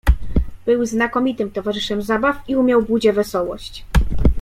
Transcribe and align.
"Był 0.65 0.85
znakomitym 0.85 1.51
towarzyszem 1.51 2.01
zabaw 2.01 2.35
i 2.47 2.55
umiał 2.55 2.81
budzie 2.83 3.13
wesołość." 3.13 3.85